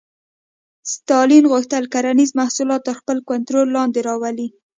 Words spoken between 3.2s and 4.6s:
کنټرول لاندې راولي